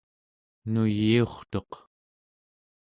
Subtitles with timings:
[0.71, 1.71] nuyiurtuq